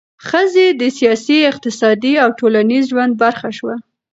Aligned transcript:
ښځې 0.27 0.65
د 0.79 0.81
سیاسي، 0.97 1.39
اقتصادي 1.51 2.13
او 2.23 2.29
ټولنیز 2.39 2.83
ژوند 2.91 3.13
برخه 3.23 3.49
شوه. 3.57 3.75